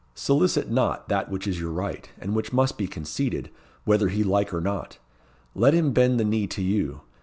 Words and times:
Solicit 0.15 0.71
not 0.71 1.09
that 1.09 1.29
which 1.29 1.45
is 1.45 1.59
your 1.59 1.71
right, 1.71 2.09
and 2.19 2.33
which 2.33 2.51
must 2.51 2.75
be 2.75 2.87
conceded, 2.87 3.51
whether 3.85 4.09
he 4.09 4.23
like 4.23 4.51
or 4.51 4.59
not. 4.59 4.97
Let 5.53 5.75
him 5.75 5.93
bend 5.93 6.19
the 6.19 6.25
knee 6.25 6.47
to 6.47 6.61
you. 6.63 7.01